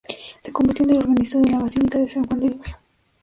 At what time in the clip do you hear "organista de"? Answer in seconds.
0.97-1.51